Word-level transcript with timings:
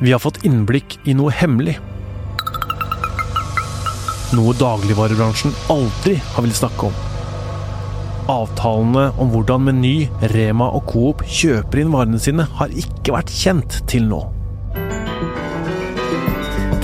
Vi 0.00 0.12
har 0.12 0.20
fått 0.22 0.44
innblikk 0.46 0.98
i 1.10 1.14
noe 1.18 1.32
hemmelig. 1.34 1.74
Noe 4.36 4.54
dagligvarebransjen 4.60 5.54
aldri 5.72 6.18
har 6.22 6.44
villet 6.44 6.60
snakke 6.60 6.90
om. 6.90 6.98
Avtalene 8.28 9.08
om 9.18 9.32
hvordan 9.32 9.64
Meny, 9.66 9.94
Rema 10.34 10.68
og 10.76 10.84
Coop 10.92 11.24
kjøper 11.26 11.82
inn 11.82 11.94
varene 11.94 12.20
sine, 12.22 12.46
har 12.60 12.74
ikke 12.76 13.16
vært 13.16 13.32
kjent 13.32 13.80
til 13.90 14.06
nå. 14.10 14.20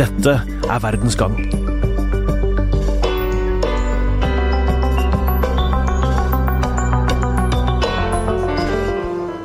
Dette 0.00 0.40
er 0.42 0.82
Verdens 0.82 1.14
gang. 1.20 1.63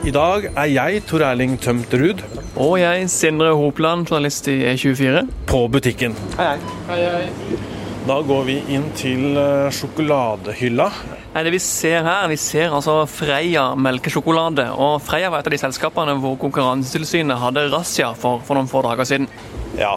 I 0.09 0.13
dag 0.15 0.45
er 0.57 0.69
jeg, 0.73 1.01
Tor 1.05 1.21
Erling 1.21 1.51
Tømt 1.61 1.91
Ruud, 1.93 2.21
Og 2.57 2.79
jeg, 2.79 3.03
Sindre 3.13 3.51
Hopland, 3.53 4.07
journalist 4.09 4.47
i 4.49 4.55
E24. 4.71 5.27
på 5.45 5.59
butikken. 5.69 6.15
Hei, 6.39 6.55
hei. 6.87 6.97
hei, 7.03 7.57
Da 8.07 8.15
går 8.25 8.47
vi 8.47 8.55
inn 8.73 8.87
til 8.97 9.37
eh, 9.37 9.67
sjokoladehylla. 9.69 10.87
Nei, 11.35 11.43
Det 11.45 11.53
vi 11.53 11.59
ser 11.61 12.01
her, 12.07 12.25
vi 12.31 12.39
ser 12.41 12.73
altså 12.73 13.03
Freia 13.05 13.75
melkesjokolade. 13.75 14.65
Og 14.73 14.97
Freia 15.05 15.29
var 15.29 15.43
et 15.43 15.51
av 15.51 15.53
de 15.53 15.61
selskapene 15.61 16.17
hvor 16.23 16.39
Konkurransetilsynet 16.41 17.37
hadde 17.37 17.67
razzia 17.69 18.09
for, 18.17 18.41
for 18.41 18.57
noen 18.57 18.71
få 18.71 18.81
dager 18.87 19.05
siden. 19.05 19.29
Ja. 19.77 19.93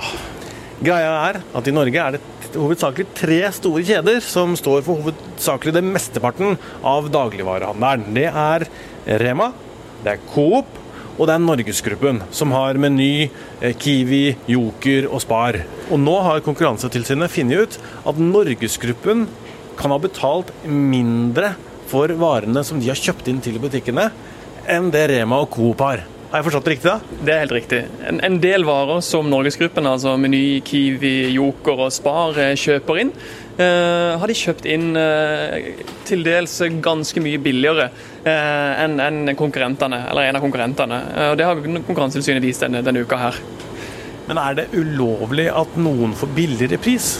Greia 0.84 1.16
er 1.30 1.40
at 1.56 1.66
i 1.66 1.72
Norge 1.72 2.04
er 2.04 2.18
det 2.18 2.24
hovedsakelig 2.52 3.08
tre 3.16 3.42
store 3.54 3.80
kjeder 3.80 4.20
som 4.20 4.58
står 4.60 4.84
for 4.84 5.06
hovedsakelig 5.06 5.78
det 5.78 5.86
mesteparten 5.88 6.58
av 6.84 7.08
dagligvarehandelen. 7.08 8.10
Det 8.12 8.28
er 8.28 8.68
Rema, 9.22 9.54
det 10.02 10.16
er 10.16 10.24
Coop 10.32 10.78
og 11.18 11.28
det 11.28 11.34
er 11.34 11.42
Norgesgruppen, 11.44 12.22
som 12.32 12.54
har 12.56 12.78
Meny, 12.80 13.28
eh, 13.60 13.74
Kiwi, 13.76 14.36
Joker 14.48 15.10
og 15.12 15.20
Spar. 15.20 15.58
Og 15.90 16.00
nå 16.00 16.14
har 16.24 16.40
Konkurransetilsynet 16.40 17.30
funnet 17.30 17.60
ut 17.60 17.78
at 18.08 18.18
Norgesgruppen 18.18 19.26
kan 19.76 19.92
ha 19.92 19.98
betalt 20.00 20.52
mindre 20.64 21.54
for 21.86 22.08
varene 22.16 22.64
som 22.64 22.80
de 22.80 22.88
har 22.88 22.96
kjøpt 22.96 23.28
inn 23.28 23.42
til 23.44 23.60
butikkene, 23.60 24.10
enn 24.66 24.90
det 24.90 25.10
Rema 25.10 25.42
og 25.44 25.50
Coop 25.52 25.84
har. 25.84 26.06
Har 26.32 26.40
jeg 26.40 26.46
forstått 26.46 26.64
det 26.64 26.72
riktig? 26.72 26.88
da? 26.88 27.16
Det 27.28 27.32
er 27.34 27.40
helt 27.42 27.52
riktig. 27.52 27.78
En, 28.08 28.18
en 28.24 28.36
del 28.40 28.62
varer 28.64 29.02
som 29.04 29.26
Norgesgruppen, 29.28 29.84
altså 29.84 30.14
Meny, 30.16 30.62
Kiwi, 30.64 31.10
Joker 31.34 31.82
og 31.84 31.90
Spar, 31.92 32.38
eh, 32.40 32.54
kjøper 32.56 33.00
inn, 33.02 33.10
eh, 33.60 34.14
har 34.16 34.32
de 34.32 34.36
kjøpt 34.40 34.64
inn 34.72 34.96
eh, 34.96 35.82
til 36.08 36.24
dels 36.24 36.54
ganske 36.80 37.20
mye 37.20 37.36
billigere 37.44 37.90
eh, 38.24 38.80
enn 38.80 38.96
en 39.04 39.34
konkurrentene, 39.36 40.06
eller 40.08 40.30
en 40.30 40.40
av 40.40 40.46
konkurrentene. 40.46 41.02
Eh, 41.12 41.28
og 41.34 41.36
Det 41.36 41.50
har 41.50 41.60
Konkurransetilsynet 41.60 42.48
vist 42.48 42.64
denne, 42.64 42.80
denne 42.80 43.04
uka 43.04 43.20
her. 43.26 43.42
Men 44.30 44.40
er 44.40 44.56
det 44.62 44.68
ulovlig 44.72 45.50
at 45.52 45.76
noen 45.76 46.16
får 46.16 46.32
billigere 46.32 46.80
pris? 46.80 47.18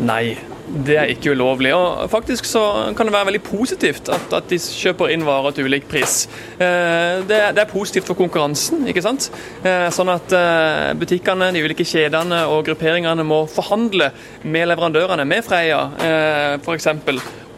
Nei, 0.00 0.38
det 0.64 0.96
er 0.96 1.10
ikke 1.12 1.34
ulovlig. 1.34 1.74
Og 1.76 2.08
faktisk 2.10 2.46
så 2.48 2.62
kan 2.96 3.06
det 3.06 3.14
være 3.14 3.28
veldig 3.30 3.42
positivt 3.44 4.08
at, 4.12 4.32
at 4.32 4.48
de 4.50 4.58
kjøper 4.58 5.12
inn 5.12 5.26
varer 5.26 5.54
til 5.56 5.68
ulik 5.68 5.88
pris. 5.90 6.24
Eh, 6.56 7.20
Det, 7.28 7.40
det 7.56 7.62
er 7.62 7.70
positivt 7.70 8.08
for 8.08 8.18
konkurransen, 8.18 8.86
ikke 8.88 9.02
sant. 9.04 9.30
Eh, 9.62 9.88
Sånn 9.94 10.10
at 10.12 10.32
eh, 10.34 10.92
butikkene, 10.98 11.50
de 11.54 11.62
ulike 11.64 11.86
kjedene 11.86 12.44
og 12.50 12.64
grupperingene 12.66 13.24
må 13.26 13.44
forhandle 13.50 14.10
med 14.42 14.68
leverandørene, 14.72 15.26
med 15.28 15.44
Freia 15.46 15.84
f.eks., 16.64 16.88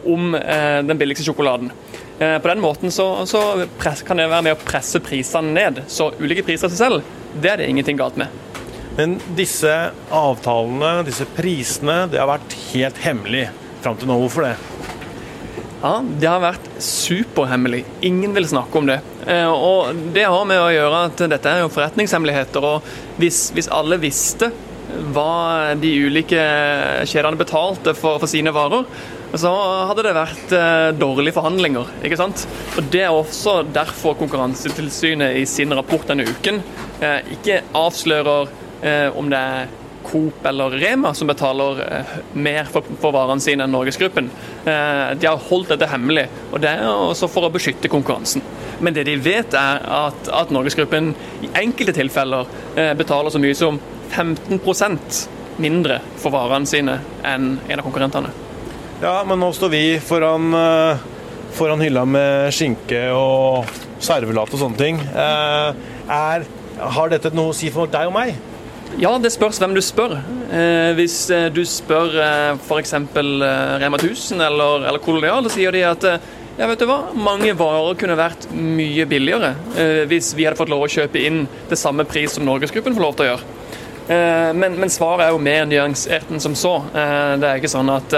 om 0.07 0.37
den 0.37 0.99
billigste 1.01 1.25
sjokoladen. 1.27 1.73
På 2.21 2.47
den 2.47 2.61
måten 2.63 2.93
så, 2.95 3.27
så 3.27 3.41
press, 3.81 4.05
kan 4.07 4.21
det 4.21 4.29
være 4.31 4.45
med 4.47 4.55
å 4.55 4.61
presse 4.63 5.01
prisene 5.03 5.51
ned. 5.57 5.81
Så 5.91 6.13
ulike 6.21 6.45
priser 6.47 6.71
seg 6.71 6.79
selv, 6.79 7.17
det 7.35 7.51
er 7.51 7.61
det 7.61 7.67
ingenting 7.73 7.99
galt 7.99 8.17
med. 8.21 8.31
Men 8.97 9.19
disse 9.37 9.73
avtalene, 10.15 11.03
disse 11.07 11.27
prisene, 11.37 12.07
det 12.11 12.21
har 12.21 12.31
vært 12.31 12.55
helt 12.71 13.01
hemmelig 13.05 13.47
fram 13.85 13.99
til 14.01 14.09
nå. 14.09 14.17
Hvorfor 14.23 14.47
det? 14.49 14.55
Ja, 15.83 16.01
Det 16.01 16.29
har 16.29 16.41
vært 16.41 16.71
superhemmelig. 16.83 17.85
Ingen 18.09 18.33
vil 18.35 18.49
snakke 18.49 18.79
om 18.81 18.87
det. 18.89 19.01
Eh, 19.27 19.47
Og 19.47 19.95
Det 20.15 20.25
har 20.25 20.45
med 20.49 20.59
å 20.59 20.73
gjøre 20.73 21.05
at 21.11 21.17
dette 21.29 21.47
er 21.47 21.61
jo 21.61 21.69
forretningshemmeligheter. 21.69 22.65
og 22.65 22.83
Hvis, 23.19 23.51
hvis 23.53 23.69
alle 23.69 23.99
visste 24.01 24.51
hva 25.13 25.75
de 25.77 25.91
ulike 26.07 26.41
kjedene 27.05 27.37
betalte 27.37 27.93
for, 27.95 28.19
for 28.19 28.27
sine 28.27 28.53
varer, 28.55 28.87
så 29.37 29.51
hadde 29.91 30.05
det 30.07 30.15
vært 30.17 30.53
eh, 30.57 30.93
dårlige 30.97 31.35
forhandlinger. 31.37 31.91
ikke 32.03 32.17
sant? 32.17 32.47
Og 32.79 32.89
Det 32.91 33.03
er 33.03 33.13
også 33.13 33.59
derfor 33.75 34.17
Konkurransetilsynet 34.17 35.37
i 35.37 35.45
sin 35.45 35.75
rapport 35.77 36.07
denne 36.09 36.25
uken 36.25 36.63
eh, 37.03 37.21
ikke 37.37 37.61
avslører 37.77 38.49
om 39.17 39.31
det 39.33 39.39
er 39.41 39.69
Coop 40.07 40.47
eller 40.47 40.71
Rema 40.71 41.15
som 41.15 41.27
betaler 41.27 41.81
eh, 41.83 42.13
mer 42.39 42.69
for, 42.71 42.87
for 43.01 43.15
varene 43.15 43.43
sine 43.43 43.65
enn 43.67 43.73
Norgesgruppen. 43.75 44.29
Eh, 44.63 45.15
de 45.19 45.29
har 45.29 45.43
holdt 45.49 45.73
dette 45.75 45.89
hemmelig, 45.91 46.27
og 46.53 46.63
det 46.63 46.73
er 46.77 46.87
også 46.87 47.29
for 47.31 47.49
å 47.49 47.53
beskytte 47.55 47.91
konkurransen. 47.93 48.45
Men 48.81 48.95
det 48.97 49.07
de 49.09 49.17
vet 49.19 49.57
er 49.59 49.83
at, 49.99 50.31
at 50.31 50.53
Norgesgruppen 50.55 51.13
i 51.47 51.51
enkelte 51.59 51.97
tilfeller 51.97 52.47
eh, 52.77 52.93
betaler 52.99 53.35
så 53.35 53.43
mye 53.43 53.57
som 53.59 53.81
15% 54.15 55.25
mindre 55.63 55.99
for 56.21 56.35
varene 56.35 56.69
sine 56.69 56.99
enn 57.27 57.57
en 57.67 57.81
av 57.81 57.87
konkurrentene. 57.87 58.31
Ja, 59.03 59.19
men 59.29 59.41
nå 59.43 59.51
står 59.57 59.73
vi 59.73 59.85
foran, 60.01 60.53
eh, 60.57 61.07
foran 61.57 61.83
hylla 61.85 62.07
med 62.09 62.53
skinke 62.55 63.09
og 63.17 63.67
servelat 64.05 64.53
og 64.55 64.63
sånne 64.63 64.81
ting. 64.81 65.03
Eh, 65.03 65.87
Er, 66.07 66.45
har 66.79 67.09
dette 67.11 67.33
noe 67.35 67.51
å 67.51 67.57
si 67.57 67.67
for 67.75 67.91
deg 67.91 68.07
og 68.07 68.15
meg? 68.15 68.37
Ja, 68.97 69.11
det 69.21 69.33
spørs 69.35 69.59
hvem 69.61 69.75
du 69.77 69.83
spør. 69.85 70.15
Eh, 70.47 70.95
hvis 70.97 71.19
eh, 71.35 71.49
du 71.53 71.61
spør 71.69 72.15
eh, 72.23 72.55
f.eks. 72.57 72.95
Eh, 72.97 73.03
Rema 73.83 73.99
1000 73.99 74.41
eller, 74.41 74.87
eller 74.89 75.03
Kolonial, 75.05 75.45
så 75.45 75.53
sier 75.53 75.75
de 75.75 75.83
at 75.85 76.07
eh, 76.09 76.29
ja, 76.57 76.69
vet 76.71 76.81
du 76.81 76.87
hva? 76.89 77.11
Mange 77.13 77.53
varer 77.59 77.99
kunne 78.01 78.17
vært 78.17 78.47
mye 78.55 79.05
billigere 79.11 79.53
eh, 79.77 80.05
hvis 80.09 80.31
vi 80.39 80.47
hadde 80.47 80.57
fått 80.57 80.73
lov 80.73 80.87
å 80.87 80.89
kjøpe 80.89 81.21
inn 81.29 81.43
til 81.69 81.81
samme 81.81 82.07
pris 82.09 82.39
som 82.39 82.47
Norgesgruppen 82.49 82.97
får 82.97 83.05
lov 83.05 83.19
til 83.19 83.27
å 83.27 83.29
gjøre. 83.35 83.59
Eh, 84.07 84.55
men, 84.57 84.79
men 84.81 84.95
svaret 84.95 85.27
er 85.27 85.35
jo 85.35 85.45
mer 85.45 85.69
nyansert 85.69 86.33
enn 86.33 86.41
som 86.41 86.57
så. 86.57 86.79
Det 86.95 87.51
er 87.51 87.61
ikke 87.61 87.75
sånn 87.75 87.93
at, 87.93 88.17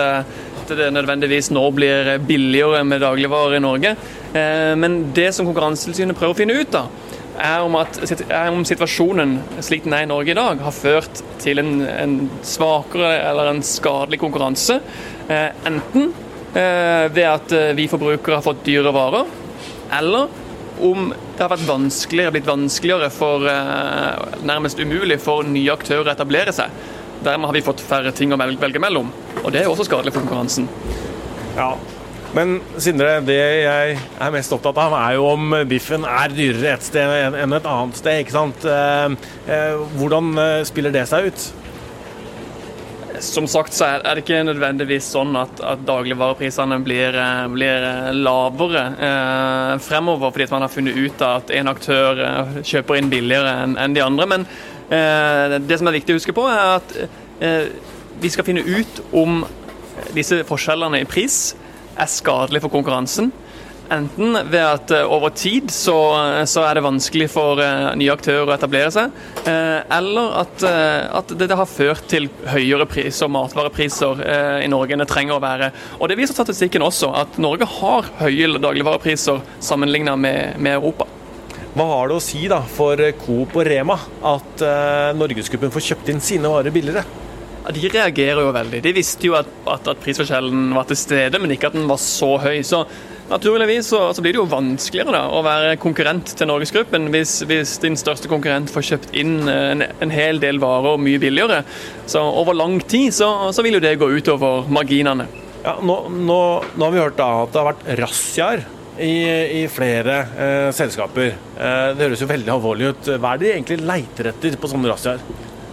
det 0.68 0.90
nødvendigvis 0.92 1.48
nå 1.56 1.64
blir 1.72 2.18
billigere 2.28 2.84
med 2.84 3.00
dagligvarer 3.00 3.56
i 3.56 3.62
Norge. 3.64 3.94
Men 4.76 4.98
det 5.16 5.30
som 5.32 5.48
Konkurransetilsynet 5.48 6.18
prøver 6.18 6.34
å 6.34 6.36
finne 6.36 6.58
ut 6.60 6.76
av, 6.76 6.90
er 7.38 7.64
om, 7.64 7.76
at, 7.78 7.98
er 8.26 8.50
om 8.52 8.64
situasjonen 8.66 9.36
slik 9.64 9.86
den 9.86 9.94
er 9.96 10.06
i 10.06 10.10
Norge 10.10 10.32
i 10.32 10.38
dag, 10.38 10.60
har 10.64 10.74
ført 10.74 11.22
til 11.42 11.62
en, 11.62 11.80
en 11.86 12.16
svakere 12.46 13.14
eller 13.28 13.52
en 13.52 13.62
skadelig 13.64 14.20
konkurranse. 14.22 14.80
Eh, 15.28 15.48
enten 15.68 16.10
eh, 16.54 17.06
ved 17.14 17.24
at 17.28 17.54
eh, 17.56 17.72
vi 17.78 17.88
forbrukere 17.90 18.40
har 18.40 18.46
fått 18.46 18.64
dyre 18.66 18.92
varer, 18.94 19.30
eller 19.98 20.28
om 20.78 21.10
det 21.10 21.42
har 21.42 21.52
vært 21.52 21.66
vanskeligere, 21.68 22.34
blitt 22.36 22.48
vanskeligere 22.48 23.10
for 23.14 23.46
eh, 23.50 24.38
nærmest 24.46 24.78
umulig 24.78 25.18
for 25.22 25.46
nye 25.46 25.74
aktører 25.74 26.06
å 26.06 26.14
etablere 26.14 26.54
seg. 26.54 26.74
Dermed 27.24 27.50
har 27.50 27.56
vi 27.56 27.64
fått 27.66 27.82
færre 27.82 28.12
ting 28.14 28.32
å 28.34 28.38
velge, 28.38 28.82
mellom. 28.82 29.10
Og 29.42 29.50
det 29.54 29.64
er 29.64 29.70
også 29.70 29.88
skadelig 29.88 30.14
for 30.14 30.22
konkurransen. 30.22 30.68
Ja. 31.56 31.72
Men 32.36 32.58
Sindre, 32.76 33.22
det 33.24 33.38
jeg 33.38 33.94
er 33.96 34.32
mest 34.34 34.52
opptatt 34.52 34.76
av, 34.82 34.92
er 34.98 35.14
jo 35.16 35.30
om 35.30 35.54
biffen 35.68 36.04
er 36.04 36.34
dyrere 36.34 36.74
et 36.76 36.84
sted 36.84 37.12
enn 37.40 37.56
et 37.56 37.68
annet 37.70 37.96
sted. 37.96 38.20
ikke 38.20 38.34
sant? 38.34 38.66
Eh, 38.68 39.14
eh, 39.48 39.78
Hvordan 39.96 40.34
eh, 40.42 40.60
spiller 40.68 40.92
det 40.92 41.06
seg 41.08 41.30
ut? 41.30 41.46
Som 43.24 43.48
sagt 43.50 43.72
så 43.74 43.86
er 43.96 44.04
det 44.04 44.22
ikke 44.22 44.44
nødvendigvis 44.46 45.08
sånn 45.10 45.32
at, 45.40 45.62
at 45.64 45.80
dagligvareprisene 45.88 46.76
blir, 46.84 47.16
blir 47.50 47.86
lavere 48.14 48.82
eh, 49.08 49.72
fremover 49.82 50.34
fordi 50.34 50.50
man 50.52 50.66
har 50.66 50.74
funnet 50.74 50.98
ut 51.00 51.24
at 51.26 51.54
en 51.56 51.72
aktør 51.72 52.20
kjøper 52.60 53.00
inn 53.00 53.08
billigere 53.10 53.54
enn 53.64 53.78
en 53.80 53.96
de 53.96 54.04
andre. 54.04 54.28
Men 54.34 54.44
eh, 54.92 55.56
det 55.64 55.80
som 55.80 55.88
er 55.88 55.96
viktig 55.96 56.12
å 56.12 56.20
huske 56.20 56.36
på, 56.36 56.44
er 56.52 56.76
at 56.76 56.92
eh, 57.40 57.72
vi 58.20 58.30
skal 58.34 58.46
finne 58.46 58.66
ut 58.68 59.00
om 59.16 59.40
disse 60.12 60.42
forskjellene 60.46 61.00
i 61.00 61.08
pris 61.08 61.56
er 61.98 62.10
skadelig 62.10 62.62
for 62.64 62.72
konkurransen. 62.72 63.32
Enten 63.88 64.36
ved 64.50 64.60
at 64.60 64.90
eh, 64.92 65.06
over 65.08 65.32
tid 65.32 65.70
så, 65.72 65.96
så 66.48 66.64
er 66.68 66.76
det 66.76 66.84
vanskelig 66.84 67.28
for 67.32 67.60
eh, 67.64 67.86
nye 67.96 68.12
aktører 68.12 68.50
å 68.50 68.52
etablere 68.52 68.90
seg, 68.92 69.14
eh, 69.48 69.78
eller 69.96 70.34
at, 70.42 70.64
eh, 70.68 71.06
at 71.20 71.32
det, 71.40 71.48
har 71.56 71.70
ført 71.70 72.04
til 72.10 72.28
høyere 72.52 72.84
priser, 72.90 73.30
matvarepriser 73.32 74.20
eh, 74.26 74.56
i 74.66 74.68
Norge 74.68 74.92
enn 74.92 75.04
det 75.04 75.08
trenger 75.08 75.38
å 75.38 75.44
være. 75.44 75.70
Og 75.98 76.12
Det 76.12 76.18
viser 76.20 76.36
statistikken 76.36 76.84
også, 76.84 77.14
at 77.16 77.40
Norge 77.40 77.68
har 77.78 78.10
høye 78.20 78.58
dagligvarepriser 78.60 79.40
sammenlignet 79.64 80.20
med, 80.20 80.60
med 80.60 80.76
Europa. 80.76 81.08
Hva 81.72 81.86
har 81.94 82.10
det 82.10 82.18
å 82.18 82.24
si 82.24 82.44
da 82.50 82.60
for 82.68 83.00
Coop 83.22 83.56
og 83.56 83.64
Rema 83.68 83.96
at 84.34 84.66
eh, 84.66 85.16
Norgesgruppen 85.16 85.72
får 85.72 85.88
kjøpt 85.92 86.12
inn 86.12 86.22
sine 86.24 86.52
varer 86.52 86.74
billigere? 86.74 87.27
Ja, 87.68 87.76
De 87.76 87.92
reagerer 87.92 88.40
jo 88.40 88.56
veldig. 88.56 88.80
De 88.82 88.96
visste 88.96 89.28
jo 89.28 89.36
at, 89.36 89.48
at, 89.68 89.92
at 89.92 90.00
prisforskjellen 90.00 90.72
var 90.72 90.88
til 90.88 90.96
stede, 90.96 91.38
men 91.38 91.52
ikke 91.52 91.68
at 91.68 91.76
den 91.76 91.88
var 91.90 92.00
så 92.00 92.34
høy. 92.40 92.62
Så 92.64 92.86
Naturligvis 93.28 93.90
så, 93.92 93.98
så, 94.16 94.22
blir 94.24 94.32
det 94.32 94.40
jo 94.40 94.46
vanskeligere 94.48 95.12
da, 95.12 95.26
å 95.28 95.42
være 95.44 95.74
konkurrent 95.82 96.30
til 96.38 96.48
Norgesgruppen 96.48 97.10
hvis, 97.12 97.42
hvis 97.44 97.74
din 97.82 97.98
største 98.00 98.30
konkurrent 98.30 98.72
får 98.72 98.86
kjøpt 98.88 99.18
inn 99.20 99.34
en, 99.52 99.84
en, 99.84 100.14
hel 100.14 100.40
del 100.40 100.56
varer 100.62 100.96
mye 100.96 101.20
billigere. 101.20 101.58
Så 102.08 102.22
over 102.24 102.56
lang 102.56 102.78
tid 102.88 103.12
så, 103.12 103.28
så 103.52 103.64
vil 103.66 103.76
jo 103.76 103.82
det 103.84 103.98
gå 104.00 104.08
utover 104.16 104.64
marginene. 104.72 105.28
Ja, 105.60 105.76
nå, 105.76 105.98
nå, 106.08 106.40
nå, 106.72 106.86
har 106.86 106.94
vi 106.94 107.02
hørt 107.02 107.20
da 107.20 107.28
at 107.42 107.52
det 107.52 107.60
har 107.60 107.68
vært 107.68 107.86
razziaer 108.00 108.64
i, 108.96 109.12
i, 109.60 109.62
flere 109.68 110.16
eh, 110.32 110.70
selskaper. 110.74 111.34
Eh, 111.36 111.84
det 111.98 112.08
høres 112.08 112.24
jo 112.24 112.32
veldig 112.32 112.54
alvorlig 112.56 112.94
ut. 112.94 113.12
Hva 113.20 113.34
er 113.34 113.42
det 113.42 113.50
de 113.50 113.54
egentlig 113.58 113.80
leiter 113.84 114.32
etter 114.32 114.56
på 114.56 114.72
sånne 114.72 114.88
razziaer? 114.88 115.20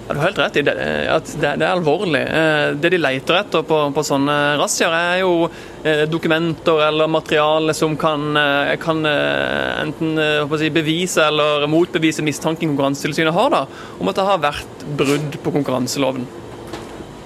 Ja, 0.08 0.14
du 0.14 0.20
har 0.20 0.28
helt 0.28 0.38
rett 0.38 0.58
i 0.58 0.62
det, 0.62 0.74
at 1.10 1.30
det, 1.42 1.52
det, 1.58 1.66
er 1.66 1.72
alvorlig. 1.74 2.22
Eh, 2.22 2.76
det 2.78 2.92
de 2.94 3.00
leter 3.02 3.40
etter 3.40 3.64
på, 3.66 3.80
på 3.96 4.04
sånne 4.06 4.36
razziaer, 4.60 4.94
er 4.94 5.22
jo 5.24 5.48
eh, 5.82 6.04
dokumenter 6.06 6.84
eller 6.92 7.10
materiale 7.10 7.74
som 7.74 7.98
kan, 7.98 8.28
eh, 8.38 8.76
kan 8.82 9.02
enten 9.02 10.22
si, 10.62 10.70
bevise 10.70 11.26
eller 11.26 11.66
motbevise 11.72 12.26
mistanken 12.26 12.76
Konkurransetilsynet 12.76 13.34
har 13.34 13.54
da, 13.56 13.64
om 13.98 14.12
at 14.12 14.20
det 14.20 14.28
har 14.30 14.44
vært 14.46 14.90
brudd 15.00 15.40
på 15.42 15.56
konkurranseloven. 15.58 16.28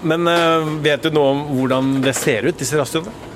Men 0.07 0.31
vet 0.79 1.03
du 1.03 1.11
noe 1.11 1.33
om 1.33 1.41
hvordan 1.57 1.97
det 2.05 2.15
ser 2.15 2.47
ut, 2.47 2.55
disse 2.61 2.79
razziaene? 2.79 3.27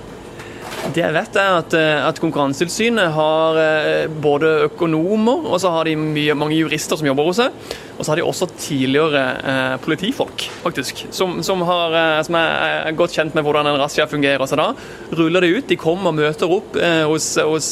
Det 0.92 1.00
jeg 1.00 1.16
vet 1.16 1.38
er 1.40 1.58
at, 1.62 1.74
eh, 1.78 2.06
at 2.10 2.20
Konkurransetilsynet 2.20 3.14
har 3.16 3.60
eh, 3.62 4.08
både 4.08 4.50
økonomer 4.68 5.48
og 5.48 5.62
så 5.64 5.72
har 5.72 5.88
de 5.88 5.96
mye, 5.96 6.36
mange 6.36 6.58
jurister 6.58 7.00
som 7.00 7.08
jobber 7.08 7.30
hos 7.30 7.40
seg. 7.40 7.56
Og 7.94 8.02
så 8.02 8.12
har 8.12 8.20
de 8.20 8.26
også 8.26 8.48
tidligere 8.58 9.22
eh, 9.46 9.76
politifolk, 9.84 10.48
faktisk, 10.64 11.04
som, 11.14 11.38
som, 11.46 11.62
har, 11.68 11.94
eh, 11.98 12.22
som, 12.26 12.38
er, 12.40 12.90
godt 12.98 13.14
kjent 13.14 13.36
med 13.38 13.46
hvordan 13.46 13.70
en 13.70 13.78
razzia 13.80 14.08
fungerer. 14.10 14.46
Så 14.50 14.58
da 14.58 14.72
ruller 15.14 15.46
de 15.46 15.52
ut. 15.60 15.68
De 15.70 15.78
kommer 15.80 16.10
og 16.10 16.18
møter 16.18 16.52
opp 16.52 16.78
eh, 16.80 17.04
hos, 17.10 17.28
hos 17.38 17.70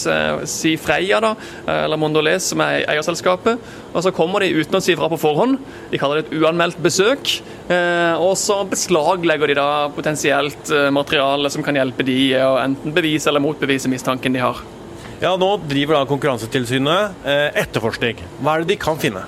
si 0.49 0.75
Freia, 0.81 1.21
da, 1.23 1.33
eller 1.65 1.99
Mondoles, 2.01 2.51
som 2.53 2.61
er 2.65 2.85
eierselskapet. 2.93 3.71
Og 3.91 4.05
så 4.05 4.13
kommer 4.15 4.45
de 4.45 4.53
uten 4.53 4.77
å 4.77 4.83
si 4.83 4.95
fra 4.97 5.09
på 5.11 5.19
forhånd. 5.21 5.57
De 5.91 5.99
kaller 6.01 6.21
det 6.21 6.29
et 6.29 6.37
uanmeldt 6.37 6.79
besøk. 6.85 7.39
Eh, 7.71 8.13
og 8.21 8.35
så 8.39 8.61
beslaglegger 8.69 9.51
de 9.51 9.57
da 9.57 9.69
potensielt 9.95 10.69
materiale 10.93 11.49
som 11.51 11.65
kan 11.65 11.77
hjelpe 11.77 12.05
de 12.05 12.19
å 12.45 12.55
enten 12.61 12.93
bevise 12.93 13.31
eller 13.31 13.43
motbevise 13.43 13.89
mistanken 13.91 14.37
de 14.37 14.45
har. 14.45 14.61
Ja, 15.21 15.35
Nå 15.37 15.53
driver 15.69 15.99
da 15.99 16.07
Konkurransetilsynet 16.09 17.25
etterforskning. 17.61 18.21
Hva 18.41 18.55
er 18.55 18.63
det 18.63 18.73
de 18.73 18.81
kan 18.81 18.97
finne? 19.01 19.21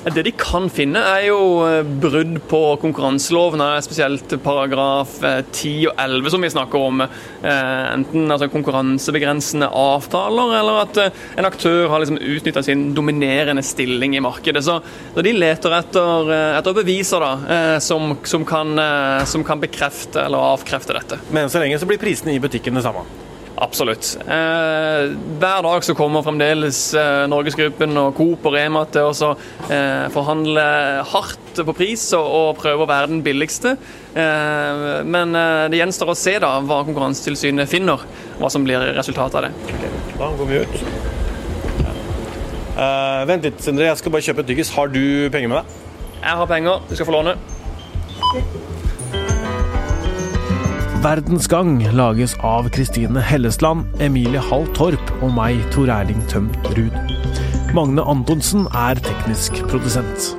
Det 0.00 0.22
de 0.24 0.30
kan 0.32 0.64
finne, 0.72 1.00
er 1.04 1.26
jo 1.26 1.40
eh, 1.66 1.82
brudd 1.84 2.38
på 2.48 2.60
konkurranseloven, 2.80 3.60
spesielt 3.84 4.32
paragraf 4.40 5.18
10 5.20 5.26
eh, 5.28 5.90
og 5.90 6.00
11 6.00 6.32
som 6.32 6.46
vi 6.46 6.50
snakker 6.54 6.86
om. 6.86 7.02
Eh, 7.04 7.84
enten 7.92 8.32
altså, 8.32 8.48
konkurransebegrensende 8.48 9.68
avtaler, 9.68 10.56
eller 10.62 10.80
at 10.86 11.02
en 11.04 11.50
aktør 11.50 11.90
har 11.92 12.00
liksom 12.00 12.16
utnytta 12.16 12.64
sin 12.64 12.88
dominerende 12.96 13.64
stilling 13.66 14.16
i 14.16 14.24
markedet. 14.24 14.64
Så, 14.64 14.80
de 15.20 15.36
leter 15.36 15.76
etter, 15.82 16.32
etter 16.56 16.80
beviser 16.80 17.20
da, 17.20 17.32
som, 17.84 18.14
som, 18.24 18.48
kan, 18.48 18.72
som 19.28 19.44
kan 19.44 19.60
bekrefte 19.60 20.24
eller 20.24 20.54
avkrefte 20.54 20.96
dette. 20.96 21.20
Men 21.28 21.52
så 21.52 21.60
lenge 21.60 21.76
så 21.76 21.88
blir 21.90 22.00
prisene 22.00 22.32
i 22.32 22.40
butikken 22.40 22.80
det 22.80 22.88
samme? 22.88 23.04
Absolutt. 23.60 24.14
Eh, 24.24 25.10
hver 25.40 25.64
dag 25.66 25.84
så 25.84 25.94
kommer 25.96 26.24
fremdeles 26.24 26.78
eh, 26.96 27.26
Norgesgruppen 27.28 27.92
og 28.00 28.14
Coop 28.16 28.46
og 28.48 28.54
Rema 28.56 28.86
til 28.88 29.10
å 29.10 29.32
eh, 29.68 30.06
forhandle 30.14 30.64
hardt 31.10 31.60
på 31.66 31.74
pris 31.76 32.06
og, 32.16 32.24
og, 32.24 32.48
prøve 32.62 32.86
å 32.86 32.88
være 32.88 33.10
den 33.12 33.20
billigste. 33.26 33.74
Eh, 34.16 34.86
men 35.04 35.36
eh, 35.36 35.66
det 35.72 35.82
gjenstår 35.82 36.14
å 36.14 36.16
se 36.16 36.38
da 36.40 36.54
hva 36.64 36.80
Konkurransetilsynet 36.88 37.68
finner, 37.68 38.08
hva 38.40 38.48
som 38.52 38.64
blir 38.64 38.94
resultatet 38.96 39.42
av 39.42 39.48
det. 39.50 39.52
Okay, 39.76 39.92
da 40.16 40.32
går 40.40 40.50
vi 40.50 40.64
ut. 40.64 40.82
Uh, 42.80 43.26
vent 43.28 43.44
litt, 43.44 43.60
Sindre. 43.60 43.90
Jeg 43.90 44.00
skal 44.00 44.14
bare 44.14 44.24
kjøpe 44.24 44.44
et 44.46 44.52
dyggis. 44.54 44.72
Har 44.72 44.88
du 44.88 45.28
penger 45.34 45.52
med 45.52 45.60
deg? 45.60 45.78
Jeg 46.22 46.40
har 46.40 46.48
penger. 46.48 46.88
Du 46.88 46.96
skal 46.96 47.10
få 47.10 47.18
låne. 47.18 47.36
Verdensgang 51.00 51.78
lages 51.96 52.34
av 52.44 52.66
Kristine 52.68 53.22
Hellesland, 53.24 53.86
Emilie 54.04 54.42
Hall 54.50 54.66
Torp 54.76 55.12
og 55.22 55.30
meg, 55.32 55.62
Tor 55.72 55.88
Erling 55.88 56.20
Tømt 56.28 56.68
Ruud. 56.76 57.14
Magne 57.72 58.04
Antonsen 58.04 58.68
er 58.76 59.00
teknisk 59.00 59.62
produsent. 59.70 60.34